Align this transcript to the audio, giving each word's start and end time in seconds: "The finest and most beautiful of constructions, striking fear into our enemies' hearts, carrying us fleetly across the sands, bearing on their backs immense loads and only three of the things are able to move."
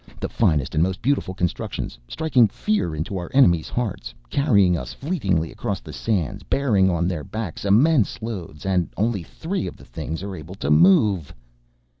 "The 0.19 0.27
finest 0.29 0.73
and 0.73 0.81
most 0.81 1.03
beautiful 1.03 1.33
of 1.33 1.37
constructions, 1.37 1.99
striking 2.07 2.47
fear 2.47 2.95
into 2.95 3.17
our 3.19 3.29
enemies' 3.35 3.69
hearts, 3.69 4.15
carrying 4.31 4.75
us 4.75 4.93
fleetly 4.93 5.51
across 5.51 5.79
the 5.79 5.93
sands, 5.93 6.41
bearing 6.41 6.89
on 6.89 7.07
their 7.07 7.23
backs 7.23 7.65
immense 7.65 8.19
loads 8.19 8.65
and 8.65 8.89
only 8.97 9.21
three 9.21 9.67
of 9.67 9.77
the 9.77 9.85
things 9.85 10.23
are 10.23 10.35
able 10.35 10.55
to 10.55 10.71
move." 10.71 11.31